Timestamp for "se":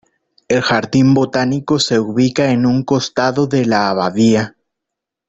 1.77-1.99